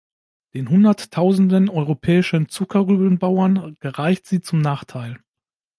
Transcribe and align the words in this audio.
Den 0.55 0.67
Hunderttausenden 0.71 1.69
europäischen 1.69 2.49
Zuckerrübenbauern 2.49 3.77
gereicht 3.81 4.25
sie 4.25 4.41
zum 4.41 4.59
Nachteil. 4.59 5.19